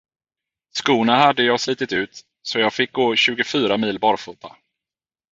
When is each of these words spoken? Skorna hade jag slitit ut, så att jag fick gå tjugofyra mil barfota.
Skorna 0.71 1.15
hade 1.15 1.43
jag 1.43 1.59
slitit 1.61 1.93
ut, 1.93 2.21
så 2.41 2.57
att 2.57 2.61
jag 2.61 2.73
fick 2.73 2.91
gå 2.91 3.15
tjugofyra 3.15 3.77
mil 3.77 3.99
barfota. 3.99 4.55